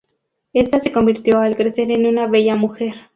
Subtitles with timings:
[0.53, 2.95] Esta se convirtió al crecer en una bella mujer.